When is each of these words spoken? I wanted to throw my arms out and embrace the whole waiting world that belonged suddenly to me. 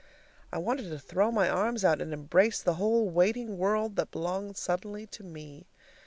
I 0.51 0.57
wanted 0.57 0.89
to 0.89 0.97
throw 0.97 1.29
my 1.31 1.47
arms 1.47 1.85
out 1.85 2.01
and 2.01 2.11
embrace 2.11 2.59
the 2.63 2.73
whole 2.73 3.07
waiting 3.11 3.59
world 3.59 3.97
that 3.97 4.09
belonged 4.09 4.57
suddenly 4.57 5.05
to 5.05 5.23
me. 5.23 5.67